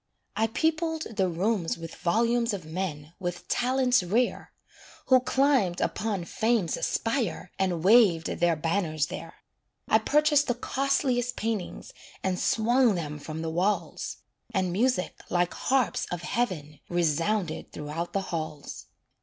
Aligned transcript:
I 0.35 0.47
peopled 0.47 1.03
the 1.15 1.29
rooms 1.29 1.77
with 1.77 1.93
volumes 1.93 2.53
Of 2.55 2.65
men 2.65 3.13
with 3.19 3.47
talents 3.47 4.01
rare, 4.01 4.51
Who 5.09 5.19
climbed 5.19 5.79
upon 5.79 6.25
Fame's 6.25 6.83
spire 6.83 7.51
And 7.59 7.83
waved 7.83 8.25
their 8.25 8.55
banners 8.55 9.05
there. 9.09 9.35
I 9.87 9.99
purchased 9.99 10.47
the 10.47 10.55
costliest 10.55 11.35
paintings, 11.35 11.93
And 12.23 12.39
swung 12.39 12.95
them 12.95 13.19
from 13.19 13.43
the 13.43 13.51
walls; 13.51 14.17
And 14.51 14.73
music, 14.73 15.19
like 15.29 15.53
harps 15.53 16.07
of 16.11 16.23
heaven, 16.23 16.79
Resounded 16.89 17.71
throughout 17.71 18.11
the 18.11 18.21
halls. 18.33 18.87